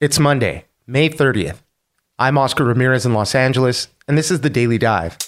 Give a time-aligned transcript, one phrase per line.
[0.00, 1.56] It's Monday, May 30th.
[2.20, 5.18] I'm Oscar Ramirez in Los Angeles, and this is the Daily Dive.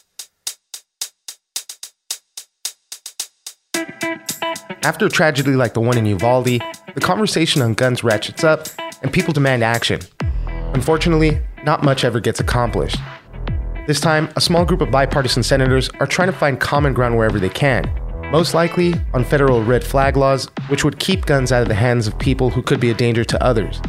[4.84, 6.62] After a tragedy like the one in Uvalde,
[6.94, 8.68] the conversation on guns ratchets up
[9.02, 10.02] and people demand action.
[10.72, 12.98] Unfortunately, not much ever gets accomplished.
[13.88, 17.40] This time, a small group of bipartisan senators are trying to find common ground wherever
[17.40, 17.92] they can,
[18.30, 22.06] most likely on federal red flag laws, which would keep guns out of the hands
[22.06, 23.82] of people who could be a danger to others.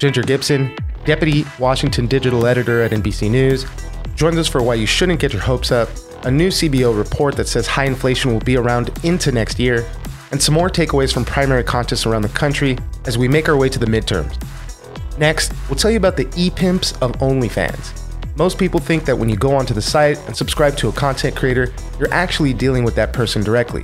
[0.00, 3.66] Ginger Gibson, Deputy Washington Digital Editor at NBC News,
[4.14, 5.90] joins us for why you shouldn't get your hopes up,
[6.22, 9.86] a new CBO report that says high inflation will be around into next year,
[10.30, 13.68] and some more takeaways from primary contests around the country as we make our way
[13.68, 14.38] to the midterms.
[15.18, 17.92] Next, we'll tell you about the e-pimps of OnlyFans.
[18.36, 21.36] Most people think that when you go onto the site and subscribe to a content
[21.36, 23.82] creator, you're actually dealing with that person directly.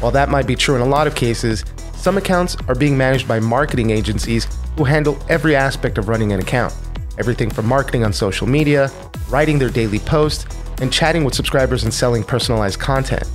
[0.00, 3.26] While that might be true in a lot of cases, some accounts are being managed
[3.26, 4.46] by marketing agencies
[4.76, 6.74] who handle every aspect of running an account.
[7.18, 8.90] Everything from marketing on social media,
[9.28, 10.46] writing their daily posts,
[10.80, 13.28] and chatting with subscribers and selling personalized content.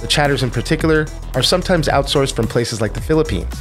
[0.00, 3.54] The chatters in particular are sometimes outsourced from places like the Philippines.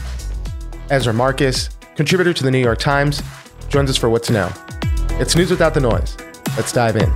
[0.89, 3.21] Ezra Marcus, contributor to the New York Times,
[3.69, 4.51] joins us for What to Know.
[5.19, 6.17] It's news without the noise.
[6.55, 7.11] Let's dive in.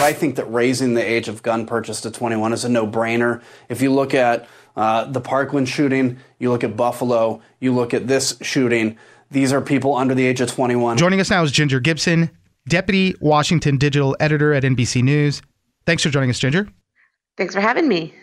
[0.00, 3.42] I think that raising the age of gun purchase to 21 is a no brainer.
[3.68, 4.46] If you look at
[4.78, 8.96] uh, the Parkland shooting, you look at Buffalo, you look at this shooting,
[9.28, 10.96] these are people under the age of 21.
[10.96, 12.30] Joining us now is Ginger Gibson,
[12.68, 15.42] Deputy Washington Digital Editor at NBC News.
[15.84, 16.68] Thanks for joining us, Ginger.
[17.36, 18.14] Thanks for having me.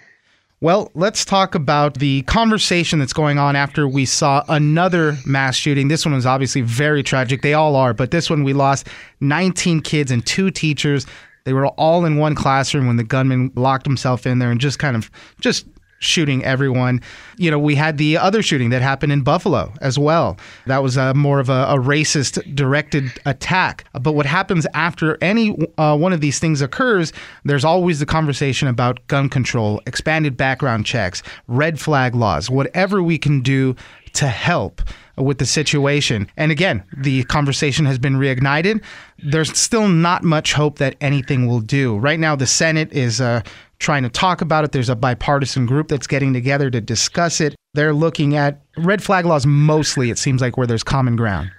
[0.62, 5.90] Well, let's talk about the conversation that's going on after we saw another mass shooting.
[5.90, 7.42] This one was obviously very tragic.
[7.42, 8.88] They all are, but this one we lost
[9.20, 11.06] 19 kids and two teachers.
[11.44, 14.80] They were all in one classroom when the gunman locked himself in there and just
[14.80, 15.12] kind of
[15.42, 15.68] just
[16.00, 17.02] shooting everyone.
[17.38, 20.38] You know, we had the other shooting that happened in Buffalo as well.
[20.68, 23.86] That was a, more of a, a racist directed attack.
[23.94, 27.14] But what happens after any uh, one of these things occurs,
[27.44, 33.18] there's always the conversation about gun control, expanded background checks, red flag laws, whatever we
[33.18, 33.76] can do
[34.14, 34.82] to help
[35.18, 36.28] with the situation.
[36.36, 38.84] And again, the conversation has been reignited.
[39.20, 41.98] There's still not much hope that anything will do.
[41.98, 43.42] Right now, the Senate is uh,
[43.80, 44.72] trying to talk about it.
[44.72, 47.56] There's a bipartisan group that's getting together to discuss it.
[47.74, 51.52] They're looking at red flag laws mostly, it seems like, where there's common ground.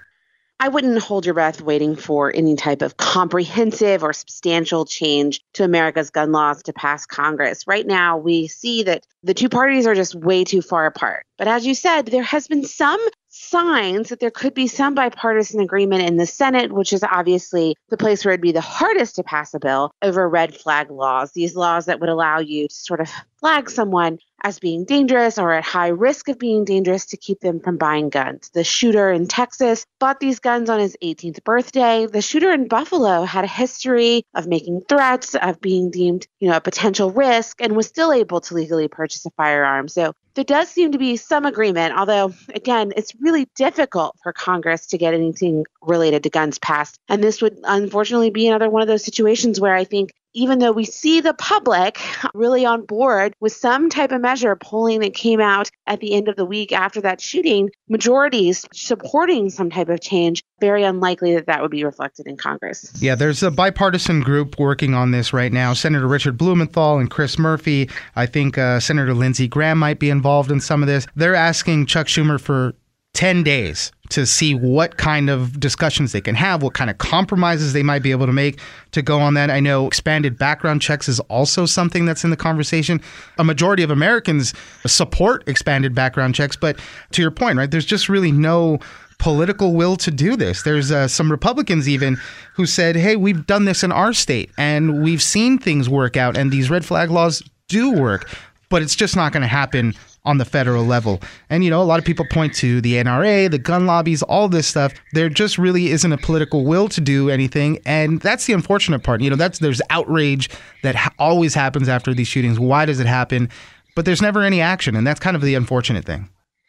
[0.58, 5.64] I wouldn't hold your breath waiting for any type of comprehensive or substantial change to
[5.64, 7.66] America's gun laws to pass Congress.
[7.66, 11.26] Right now, we see that the two parties are just way too far apart.
[11.36, 13.00] But as you said, there has been some
[13.36, 17.96] signs that there could be some bipartisan agreement in the Senate, which is obviously the
[17.96, 21.54] place where it'd be the hardest to pass a bill over red flag laws, these
[21.54, 23.10] laws that would allow you to sort of
[23.40, 27.60] flag someone as being dangerous or at high risk of being dangerous to keep them
[27.60, 28.50] from buying guns.
[28.50, 32.06] The shooter in Texas bought these guns on his 18th birthday.
[32.06, 36.56] The shooter in Buffalo had a history of making threats, of being deemed, you know,
[36.56, 39.88] a potential risk and was still able to legally purchase a firearm.
[39.88, 44.86] So there does seem to be some agreement, although, again, it's really difficult for Congress
[44.88, 46.98] to get anything related to guns passed.
[47.08, 50.70] And this would unfortunately be another one of those situations where I think even though
[50.70, 51.98] we see the public
[52.34, 56.28] really on board with some type of measure, polling that came out at the end
[56.28, 61.46] of the week after that shooting, majorities supporting some type of change, very unlikely that
[61.46, 62.92] that would be reflected in Congress.
[63.00, 65.72] Yeah, there's a bipartisan group working on this right now.
[65.72, 67.88] Senator Richard Blumenthal and Chris Murphy.
[68.14, 71.06] I think uh, Senator Lindsey Graham might be involved in some of this.
[71.16, 72.74] They're asking Chuck Schumer for
[73.16, 77.72] 10 days to see what kind of discussions they can have, what kind of compromises
[77.72, 78.60] they might be able to make
[78.92, 79.50] to go on that.
[79.50, 83.00] I know expanded background checks is also something that's in the conversation.
[83.38, 84.52] A majority of Americans
[84.86, 86.78] support expanded background checks, but
[87.12, 88.78] to your point, right, there's just really no
[89.18, 90.62] political will to do this.
[90.62, 92.18] There's uh, some Republicans even
[92.52, 96.36] who said, "Hey, we've done this in our state and we've seen things work out,
[96.36, 98.28] and these red flag laws do work."
[98.68, 99.94] But it's just not going to happen
[100.26, 101.20] on the federal level.
[101.48, 104.48] And, you know, a lot of people point to the NRA, the gun lobbies, all
[104.48, 104.92] this stuff.
[105.12, 107.78] There just really isn't a political will to do anything.
[107.86, 109.22] And that's the unfortunate part.
[109.22, 110.50] You know, that's there's outrage
[110.82, 112.60] that ha- always happens after these shootings.
[112.60, 113.48] Why does it happen?
[113.94, 114.96] But there's never any action.
[114.96, 116.28] And that's kind of the unfortunate thing.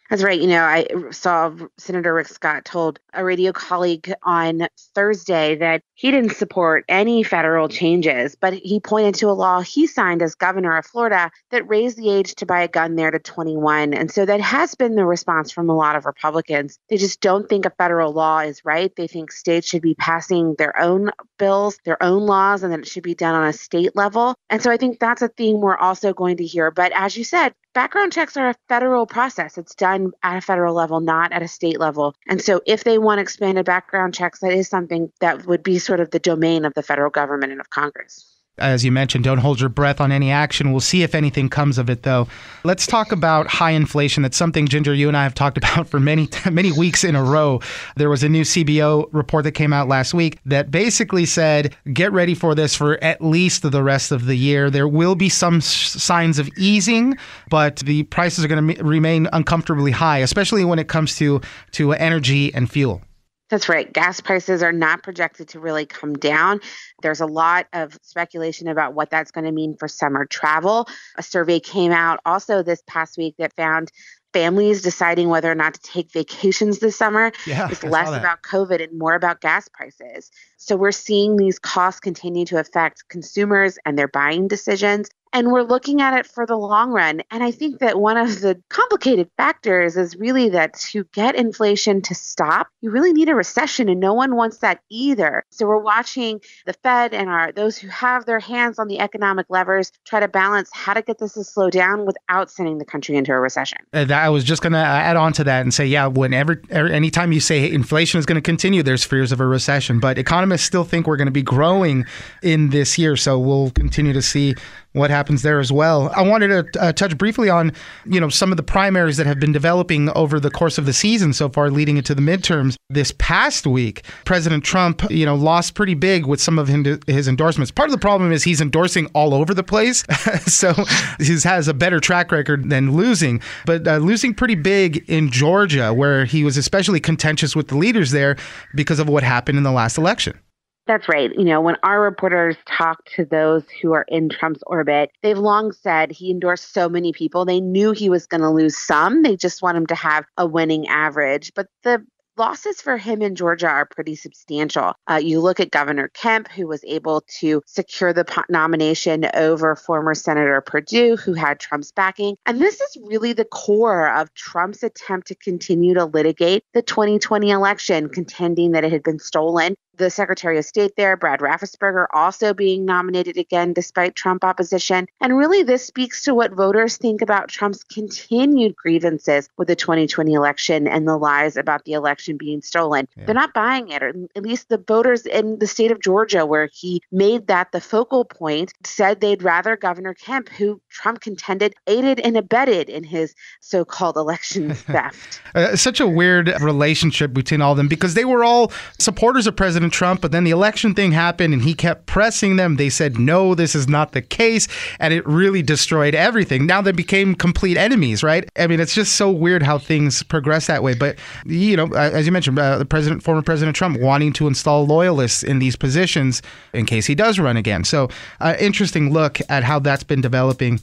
[0.09, 0.39] That's right.
[0.39, 6.11] You know, I saw Senator Rick Scott told a radio colleague on Thursday that he
[6.11, 10.77] didn't support any federal changes, but he pointed to a law he signed as governor
[10.77, 13.93] of Florida that raised the age to buy a gun there to 21.
[13.93, 16.79] And so that has been the response from a lot of Republicans.
[16.89, 18.95] They just don't think a federal law is right.
[18.95, 22.87] They think states should be passing their own bills, their own laws, and that it
[22.87, 24.35] should be done on a state level.
[24.49, 26.71] And so I think that's a theme we're also going to hear.
[26.71, 29.55] But as you said, background checks are a federal process.
[29.55, 32.15] It's done at a federal level, not at a state level.
[32.27, 35.99] And so if they want expanded background checks, that is something that would be sort
[35.99, 39.59] of the domain of the federal government and of Congress as you mentioned, don't hold
[39.59, 40.71] your breath on any action.
[40.71, 42.27] We'll see if anything comes of it, though.
[42.63, 44.23] Let's talk about high inflation.
[44.23, 47.23] That's something, Ginger, you and I have talked about for many, many weeks in a
[47.23, 47.61] row.
[47.95, 52.11] There was a new CBO report that came out last week that basically said, get
[52.11, 54.69] ready for this for at least the rest of the year.
[54.69, 57.17] There will be some signs of easing,
[57.49, 61.41] but the prices are going to remain uncomfortably high, especially when it comes to,
[61.73, 63.01] to energy and fuel.
[63.49, 63.91] That's right.
[63.91, 66.59] Gas prices are not projected to really come down.
[67.01, 70.87] There's a lot of speculation about what that's going to mean for summer travel.
[71.15, 73.91] A survey came out also this past week that found
[74.33, 78.83] families deciding whether or not to take vacations this summer yeah, is less about COVID
[78.83, 80.29] and more about gas prices.
[80.57, 85.09] So we're seeing these costs continue to affect consumers and their buying decisions.
[85.33, 87.21] And we're looking at it for the long run.
[87.31, 92.01] And I think that one of the complicated factors is really that to get inflation
[92.03, 95.43] to stop, you really need a recession, and no one wants that either.
[95.51, 99.45] So we're watching the Fed and our those who have their hands on the economic
[99.49, 103.15] levers try to balance how to get this to slow down without sending the country
[103.15, 103.79] into a recession.
[103.93, 106.87] Uh, I was just going to add on to that and say, yeah, whenever, er,
[106.87, 109.99] anytime you say inflation is going to continue, there's fears of a recession.
[109.99, 112.05] But economists still think we're going to be growing
[112.41, 113.15] in this year.
[113.15, 114.55] So we'll continue to see
[114.97, 116.11] what happens there as well.
[116.15, 117.71] I wanted to uh, touch briefly on,
[118.05, 120.93] you know, some of the primaries that have been developing over the course of the
[120.93, 122.75] season so far, leading into the midterms.
[122.89, 127.71] This past week, President Trump, you know, lost pretty big with some of his endorsements.
[127.71, 130.03] Part of the problem is he's endorsing all over the place,
[130.45, 130.73] so
[131.19, 133.41] he has a better track record than losing.
[133.65, 138.11] But uh, losing pretty big in Georgia, where he was especially contentious with the leaders
[138.11, 138.37] there
[138.75, 140.39] because of what happened in the last election.
[140.87, 141.31] That's right.
[141.35, 145.73] You know, when our reporters talk to those who are in Trump's orbit, they've long
[145.73, 147.43] said he endorsed so many people.
[147.43, 149.21] They knew he was going to lose some.
[149.21, 151.51] They just want him to have a winning average.
[151.53, 152.05] But the
[152.37, 154.93] losses for him in Georgia are pretty substantial.
[155.09, 160.13] Uh, you look at Governor Kemp, who was able to secure the nomination over former
[160.13, 162.37] Senator Perdue, who had Trump's backing.
[162.45, 167.49] And this is really the core of Trump's attempt to continue to litigate the 2020
[167.49, 172.53] election, contending that it had been stolen the Secretary of State there, Brad Raffensperger, also
[172.53, 175.07] being nominated again despite Trump opposition.
[175.21, 180.33] And really, this speaks to what voters think about Trump's continued grievances with the 2020
[180.33, 183.07] election and the lies about the election being stolen.
[183.17, 183.25] Yeah.
[183.25, 186.69] They're not buying it, or at least the voters in the state of Georgia, where
[186.71, 192.19] he made that the focal point, said they'd rather Governor Kemp, who Trump contended aided
[192.19, 195.41] and abetted in his so called election theft.
[195.55, 199.55] uh, such a weird relationship between all of them because they were all supporters of
[199.55, 202.75] President President Trump, but then the election thing happened and he kept pressing them.
[202.75, 204.67] They said, no, this is not the case.
[204.99, 206.65] And it really destroyed everything.
[206.65, 208.47] Now they became complete enemies, right?
[208.57, 210.93] I mean, it's just so weird how things progress that way.
[210.93, 214.85] But, you know, as you mentioned, uh, the president, former President Trump wanting to install
[214.85, 216.41] loyalists in these positions
[216.73, 217.83] in case he does run again.
[217.83, 220.79] So, uh, interesting look at how that's been developing.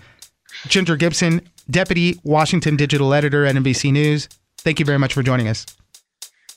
[0.68, 4.28] Ginger Gibson, Deputy Washington Digital Editor at NBC News.
[4.58, 5.66] Thank you very much for joining us.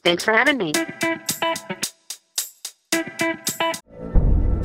[0.04, 0.72] Thanks for having me.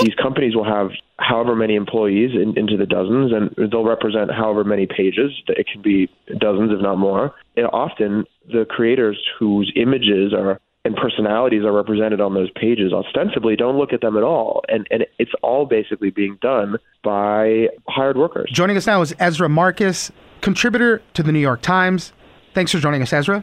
[0.00, 4.62] These companies will have however many employees in, into the dozens, and they'll represent however
[4.64, 5.30] many pages.
[5.48, 7.34] It can be dozens, if not more.
[7.56, 13.56] And often, the creators whose images are and personalities are represented on those pages ostensibly
[13.56, 18.18] don't look at them at all and and it's all basically being done by hired
[18.18, 20.12] workers joining us now is ezra marcus
[20.42, 22.12] contributor to the new york times
[22.52, 23.42] thanks for joining us ezra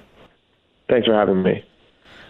[0.92, 1.64] thanks for having me.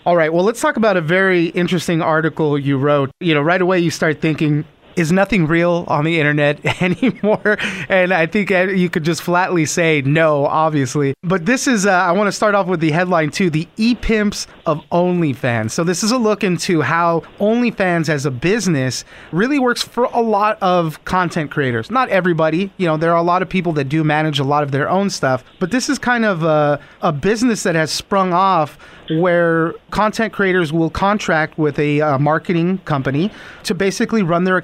[0.06, 3.12] All right well let's talk about a very interesting article you wrote.
[3.20, 4.64] You know right away you start thinking
[4.96, 7.58] is nothing real on the internet anymore?
[7.90, 11.14] And I think uh, you could just flatly say no, obviously.
[11.24, 13.96] But this is, uh, I want to start off with the headline too the e
[13.96, 15.72] pimps of OnlyFans.
[15.72, 20.22] So this is a look into how OnlyFans as a business really works for a
[20.22, 21.92] lot of content creators.
[21.92, 24.64] Not everybody, you know, there are a lot of people that do manage a lot
[24.64, 28.34] of their own stuff, but this is kind of a, a business that has sprung
[28.34, 28.78] off
[29.20, 33.32] where content creators will contract with a uh, marketing company
[33.64, 34.58] to basically run their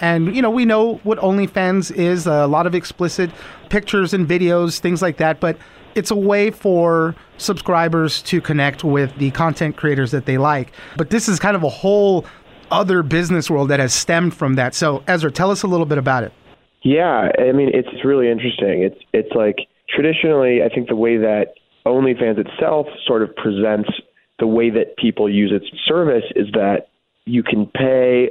[0.00, 3.30] And, you know, we know what OnlyFans is a lot of explicit
[3.68, 5.40] pictures and videos, things like that.
[5.40, 5.56] But
[5.94, 10.72] it's a way for subscribers to connect with the content creators that they like.
[10.96, 12.24] But this is kind of a whole
[12.70, 14.74] other business world that has stemmed from that.
[14.74, 16.32] So, Ezra, tell us a little bit about it.
[16.82, 18.82] Yeah, I mean, it's really interesting.
[18.82, 19.56] It's it's like
[19.88, 23.90] traditionally, I think the way that OnlyFans itself sort of presents
[24.38, 26.88] the way that people use its service is that
[27.26, 28.30] you can pay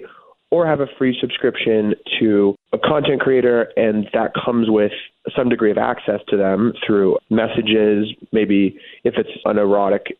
[0.51, 4.91] or have a free subscription to a content creator, and that comes with
[5.35, 8.07] some degree of access to them through messages.
[8.31, 10.17] Maybe if it's an erotic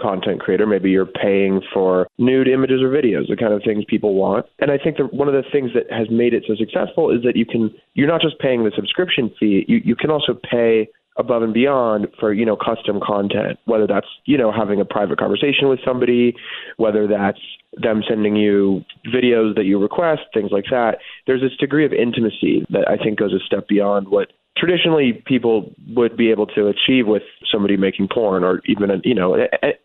[0.00, 4.14] content creator, maybe you're paying for nude images or videos, the kind of things people
[4.14, 4.46] want.
[4.58, 7.22] And I think that one of the things that has made it so successful is
[7.22, 10.88] that you can you're not just paying the subscription fee, you, you can also pay
[11.16, 15.18] above and beyond for you know custom content whether that's you know having a private
[15.18, 16.34] conversation with somebody
[16.76, 17.40] whether that's
[17.74, 18.82] them sending you
[19.14, 20.98] videos that you request things like that.
[21.26, 25.72] There's this degree of intimacy that i think goes a step beyond what traditionally people
[25.94, 29.36] would be able to achieve with somebody making porn or even you know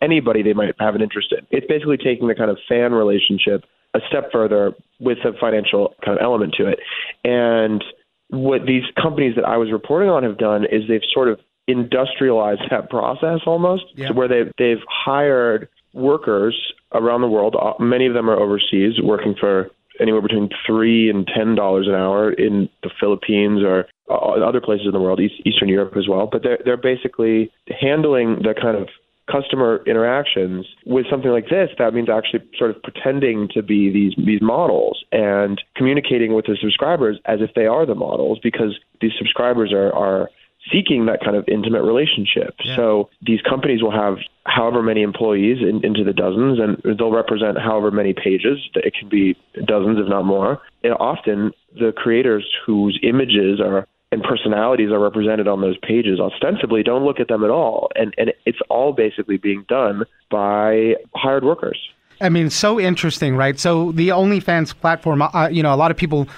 [0.02, 1.46] anybody they might have an interest in.
[1.50, 6.18] It's basically taking the kind of fan relationship a step further with a financial kind
[6.18, 6.78] of element to it.
[7.24, 7.82] And
[8.30, 12.62] what these companies that I was reporting on have done is they've sort of industrialized
[12.70, 14.10] that process almost, yeah.
[14.10, 16.56] where they they've hired workers
[16.92, 17.56] around the world.
[17.60, 19.70] Uh, many of them are overseas, working for
[20.00, 24.86] anywhere between three and ten dollars an hour in the Philippines or uh, other places
[24.86, 26.28] in the world, Eastern Europe as well.
[26.30, 28.88] But they're they're basically handling the kind of
[29.30, 34.14] customer interactions with something like this, that means actually sort of pretending to be these
[34.24, 39.12] these models and communicating with the subscribers as if they are the models because these
[39.18, 40.28] subscribers are are
[40.72, 42.54] seeking that kind of intimate relationship.
[42.64, 42.76] Yeah.
[42.76, 47.58] So these companies will have however many employees in, into the dozens, and they'll represent
[47.58, 48.58] however many pages.
[48.74, 50.60] It can be dozens, if not more.
[50.82, 56.82] And often, the creators whose images are and personalities are represented on those pages ostensibly
[56.82, 61.44] don't look at them at all and and it's all basically being done by hired
[61.44, 61.78] workers
[62.20, 63.58] I mean, so interesting, right?
[63.58, 66.28] So the OnlyFans platform, uh, you know, a lot of people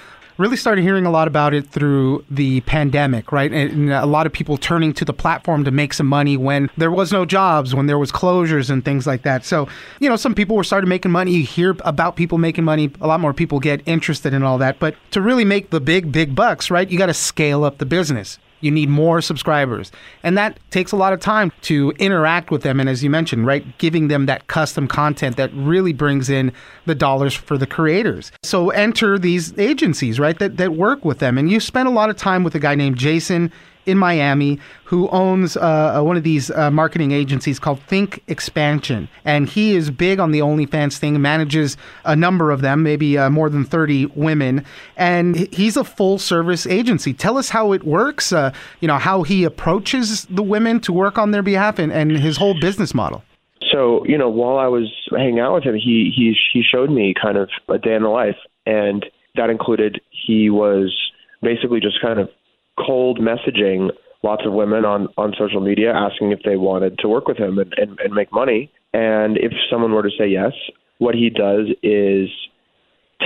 [0.41, 3.51] really started hearing a lot about it through the pandemic, right?
[3.51, 6.91] And a lot of people turning to the platform to make some money when there
[6.91, 9.45] was no jobs, when there was closures and things like that.
[9.45, 9.67] So,
[9.99, 11.31] you know, some people were started making money.
[11.31, 12.91] You hear about people making money.
[12.99, 14.79] A lot more people get interested in all that.
[14.79, 17.85] But to really make the big, big bucks, right, you got to scale up the
[17.85, 18.39] business.
[18.61, 19.91] You need more subscribers.
[20.23, 22.79] And that takes a lot of time to interact with them.
[22.79, 26.51] And as you mentioned, right, giving them that custom content that really brings in
[26.85, 28.31] the dollars for the creators.
[28.43, 31.37] So enter these agencies, right, that, that work with them.
[31.37, 33.51] And you spent a lot of time with a guy named Jason
[33.85, 39.07] in Miami who owns uh, uh, one of these uh, marketing agencies called Think Expansion.
[39.23, 43.29] And he is big on the OnlyFans thing, manages a number of them, maybe uh,
[43.29, 44.65] more than 30 women.
[44.97, 47.13] And he's a full service agency.
[47.13, 51.17] Tell us how it works, uh, you know, how he approaches the women to work
[51.17, 53.23] on their behalf and, and his whole business model.
[53.71, 57.13] So, you know, while I was hanging out with him, he, he, he showed me
[57.19, 58.35] kind of a day in the life.
[58.65, 60.93] And that included he was
[61.41, 62.29] basically just kind of
[62.77, 63.89] cold messaging
[64.23, 67.57] lots of women on on social media asking if they wanted to work with him
[67.57, 68.71] and, and, and make money.
[68.93, 70.51] And if someone were to say yes,
[70.99, 72.29] what he does is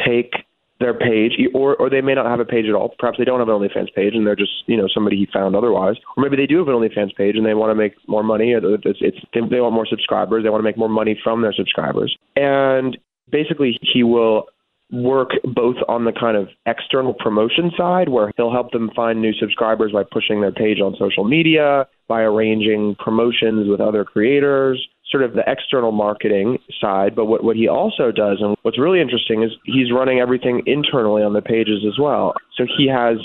[0.06, 0.34] take
[0.80, 2.94] their page, or or they may not have a page at all.
[3.00, 5.56] Perhaps they don't have an OnlyFans page, and they're just you know somebody he found
[5.56, 5.96] otherwise.
[6.16, 8.52] Or maybe they do have an OnlyFans page, and they want to make more money.
[8.52, 10.44] It's, it's they want more subscribers.
[10.44, 12.18] They want to make more money from their subscribers.
[12.36, 12.98] And
[13.32, 14.46] basically, he will
[14.92, 19.34] work both on the kind of external promotion side, where he'll help them find new
[19.34, 25.24] subscribers by pushing their page on social media, by arranging promotions with other creators sort
[25.24, 29.44] of the external marketing side, but what, what he also does, and what's really interesting,
[29.44, 32.34] is he's running everything internally on the pages as well.
[32.58, 33.18] So he has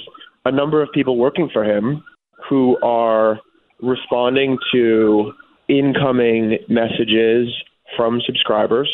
[0.44, 2.04] a number of people working for him
[2.48, 3.40] who are
[3.82, 5.32] responding to
[5.68, 7.48] incoming messages
[7.96, 8.90] from subscribers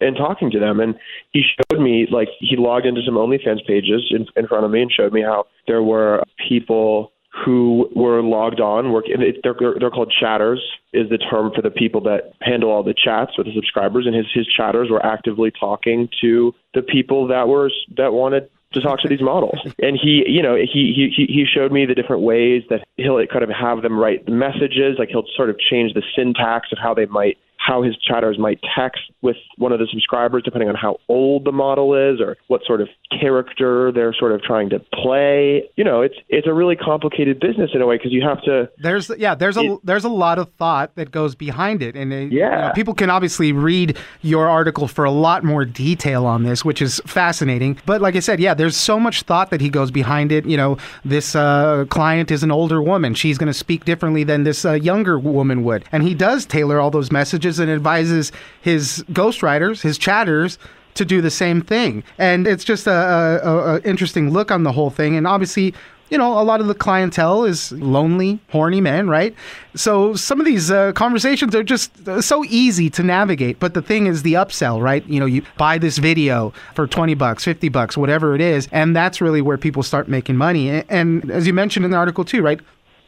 [0.00, 0.80] and talking to them.
[0.80, 0.94] And
[1.32, 4.82] he showed me, like, he logged into some OnlyFans pages in, in front of me
[4.82, 7.12] and showed me how there were people
[7.44, 8.92] who were logged on.
[8.92, 10.62] Work, they're, they're called chatters,
[10.92, 14.06] is the term for the people that handle all the chats with the subscribers.
[14.06, 18.80] And his his chatters were actively talking to the people that were that wanted to
[18.80, 19.58] talk to these models.
[19.80, 23.44] And he, you know, he he he showed me the different ways that he'll kind
[23.44, 24.96] of have them write the messages.
[24.98, 28.58] Like he'll sort of change the syntax of how they might how his chatters might
[28.76, 32.62] text with one of the subscribers, depending on how old the model is or what
[32.66, 32.88] sort of
[33.20, 35.68] character they're sort of trying to play.
[35.76, 38.70] You know, it's it's a really complicated business in a way because you have to.
[38.78, 42.10] There's yeah, there's a it, there's a lot of thought that goes behind it, and
[42.12, 46.24] it, yeah, you know, people can obviously read your article for a lot more detail
[46.24, 47.78] on this, which is fascinating.
[47.84, 50.46] But like I said, yeah, there's so much thought that he goes behind it.
[50.46, 54.44] You know, this uh, client is an older woman; she's going to speak differently than
[54.44, 59.04] this uh, younger woman would, and he does tailor all those messages and advises his
[59.12, 60.58] ghostwriters, his chatters,
[60.94, 62.02] to do the same thing.
[62.18, 65.14] And it's just a, a, a, interesting look on the whole thing.
[65.14, 65.72] And obviously,
[66.10, 69.34] you know, a lot of the clientele is lonely, horny men, right?
[69.74, 73.60] So some of these uh, conversations are just uh, so easy to navigate.
[73.60, 75.06] But the thing is the upsell, right?
[75.06, 78.68] You know, you buy this video for 20 bucks, 50 bucks, whatever it is.
[78.72, 80.70] And that's really where people start making money.
[80.70, 82.60] And, and as you mentioned in the article too, right?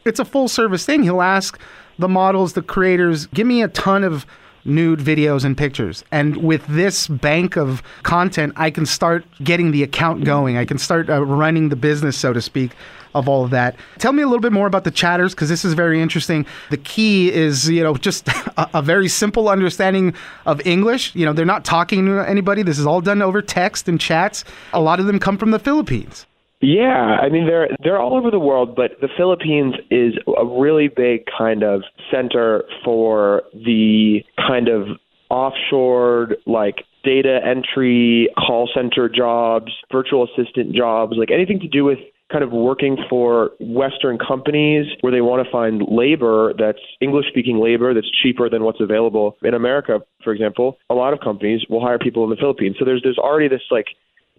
[0.05, 1.03] It's a full service thing.
[1.03, 1.59] He'll ask
[1.99, 4.25] the models, the creators, give me a ton of
[4.65, 6.03] nude videos and pictures.
[6.11, 10.57] And with this bank of content, I can start getting the account going.
[10.57, 12.71] I can start uh, running the business, so to speak,
[13.13, 13.75] of all of that.
[13.97, 16.45] Tell me a little bit more about the chatters because this is very interesting.
[16.69, 20.13] The key is, you know, just a, a, very simple understanding
[20.45, 21.15] of English.
[21.15, 22.63] You know, they're not talking to anybody.
[22.63, 24.43] This is all done over text and chats.
[24.73, 26.25] A lot of them come from the Philippines.
[26.61, 30.87] Yeah, I mean they're they're all over the world, but the Philippines is a really
[30.87, 34.87] big kind of center for the kind of
[35.31, 41.97] offshore like data entry, call center jobs, virtual assistant jobs, like anything to do with
[42.31, 47.59] kind of working for Western companies where they want to find labor that's English speaking
[47.59, 50.77] labor that's cheaper than what's available in America, for example.
[50.89, 52.75] A lot of companies will hire people in the Philippines.
[52.79, 53.87] So there's there's already this like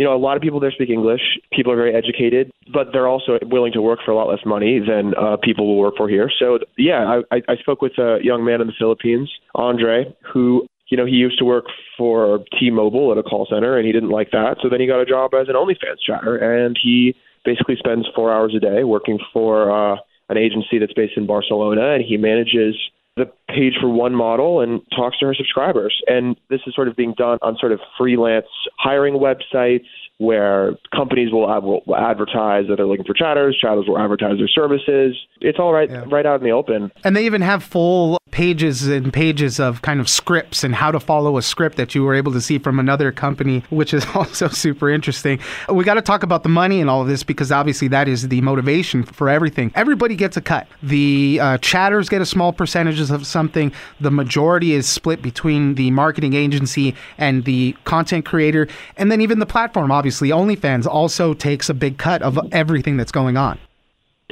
[0.03, 1.21] you know, a lot of people there speak English.
[1.53, 4.81] People are very educated, but they're also willing to work for a lot less money
[4.81, 6.29] than uh, people will work for here.
[6.41, 10.97] So, yeah, I, I spoke with a young man in the Philippines, Andre, who you
[10.97, 14.33] know, he used to work for T-Mobile at a call center, and he didn't like
[14.33, 14.57] that.
[14.61, 18.33] So then he got a job as an OnlyFans chatter, and he basically spends four
[18.33, 19.97] hours a day working for uh,
[20.29, 22.75] an agency that's based in Barcelona, and he manages
[23.16, 26.01] the page for one model and talks to her subscribers.
[26.07, 28.46] And this is sort of being done on sort of freelance
[28.79, 29.87] hiring websites
[30.23, 31.49] where companies will,
[31.85, 35.17] will advertise that they're looking for chatters, chatters will advertise their services.
[35.41, 36.05] It's all right yeah.
[36.07, 36.93] right out in the open.
[37.03, 40.99] And they even have full pages and pages of kind of scripts and how to
[40.99, 44.49] follow a script that you were able to see from another company, which is also
[44.49, 45.41] super interesting.
[45.69, 48.29] We got to talk about the money and all of this because obviously that is
[48.29, 49.73] the motivation for everything.
[49.75, 50.69] Everybody gets a cut.
[50.83, 53.73] The uh, chatters get a small percentages of something.
[54.01, 59.41] The majority is split between the marketing agency and the content creator, and then even
[59.41, 59.91] the platform.
[59.91, 63.59] Obviously, OnlyFans also takes a big cut of everything that's going on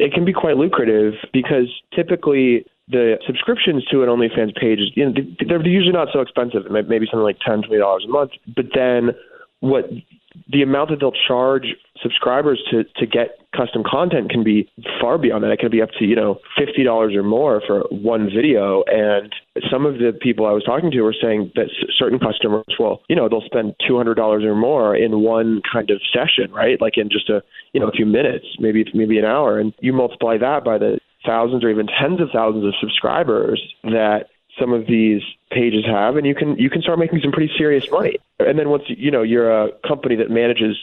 [0.00, 5.12] it can be quite lucrative because typically the subscriptions to an OnlyFans page, you know,
[5.46, 6.62] they're usually not so expensive.
[6.70, 8.32] Maybe something like ten, twenty dollars a month.
[8.56, 9.10] But then,
[9.60, 9.88] what
[10.48, 15.42] the amount that they'll charge subscribers to to get custom content can be far beyond
[15.44, 15.50] that.
[15.50, 18.82] It can be up to you know fifty dollars or more for one video.
[18.86, 19.32] And
[19.70, 21.66] some of the people I was talking to were saying that
[21.98, 25.90] certain customers, well, you know, they'll spend two hundred dollars or more in one kind
[25.90, 26.80] of session, right?
[26.80, 29.92] Like in just a you know a few minutes, maybe maybe an hour, and you
[29.92, 34.26] multiply that by the thousands or even tens of thousands of subscribers that
[34.58, 37.90] some of these pages have and you can you can start making some pretty serious
[37.90, 40.76] money and then once you know you're a company that manages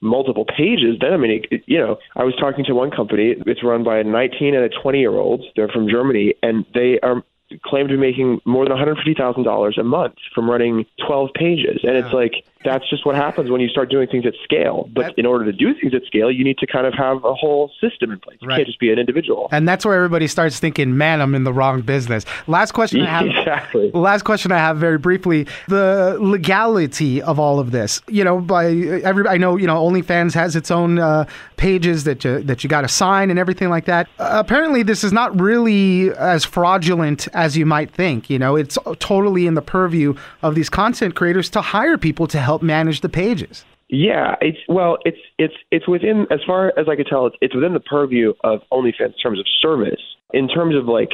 [0.00, 3.34] multiple pages, then I mean, it, you know, I was talking to one company.
[3.46, 5.44] It's run by a 19 and a 20 year olds.
[5.54, 7.22] They're from Germany, and they are
[7.62, 11.80] claim to be making more than $150,000 a month from running 12 pages.
[11.84, 14.90] And it's like, that's just what happens when you start doing things at scale.
[14.92, 17.32] But in order to do things at scale, you need to kind of have a
[17.34, 18.36] whole system in place.
[18.42, 18.56] You Right.
[18.56, 19.48] can't just be an individual.
[19.52, 22.26] And that's where everybody starts thinking, man, I'm in the wrong business.
[22.46, 23.26] Last question I have.
[23.46, 23.90] Exactly.
[23.94, 28.02] Last question I have very briefly the legality of all of this.
[28.08, 31.26] You know, by every, I know, you know, OnlyFans has its own uh,
[31.56, 34.08] pages that you, that you got to sign and everything like that.
[34.18, 38.28] Uh, apparently, this is not really as fraudulent as you might think.
[38.28, 42.38] You know, it's totally in the purview of these content creators to hire people to
[42.40, 43.64] help manage the pages.
[43.88, 47.54] Yeah, it's well, it's it's it's within as far as I could tell, it's it's
[47.54, 50.00] within the purview of OnlyFans in terms of service.
[50.34, 51.10] In terms of like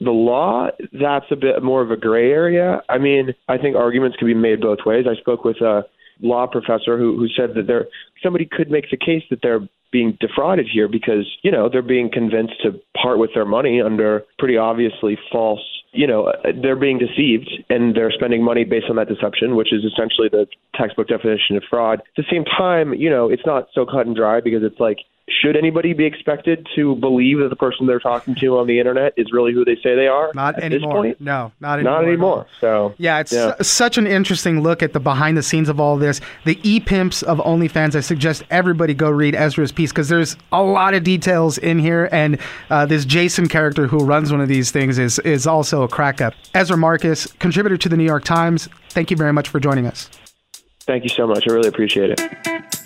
[0.00, 2.82] the law, that's a bit more of a gray area.
[2.88, 5.04] I mean, I think arguments can be made both ways.
[5.08, 5.84] I spoke with a
[6.20, 7.86] law professor who who said that there
[8.22, 12.10] somebody could make the case that they're being defrauded here because you know they're being
[12.10, 15.60] convinced to part with their money under pretty obviously false
[15.96, 16.32] you know
[16.62, 20.46] they're being deceived and they're spending money based on that deception which is essentially the
[20.74, 22.00] textbook definition of fraud.
[22.00, 24.98] At the same time you know it's not so cut and dry because it's like
[25.28, 29.12] should anybody be expected to believe that the person they're talking to on the internet
[29.16, 31.02] is really who they say they are Not at anymore.
[31.02, 31.92] this point No, not anymore.
[32.00, 35.68] not anymore so Yeah, it's su- such an interesting look at the behind the scenes
[35.68, 36.20] of all this.
[36.44, 37.96] The e pimps of OnlyFans.
[37.96, 42.08] I suggest everybody go read Ezra's piece because there's a lot of details in here,
[42.12, 42.38] and
[42.70, 46.20] uh, this Jason character who runs one of these things is is also a crack
[46.20, 46.34] up.
[46.54, 48.68] Ezra Marcus, contributor to the New York Times.
[48.90, 50.08] Thank you very much for joining us.
[50.82, 52.85] thank you so much i really appreciate it